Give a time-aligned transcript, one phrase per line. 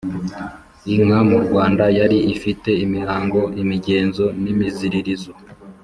[0.95, 5.33] inka mu rwanda yari ifite imihango, imigenzo n’imiziririzo